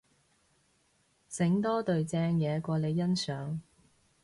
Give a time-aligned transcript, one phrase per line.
[1.27, 3.59] 醒多隊正嘢過你欣賞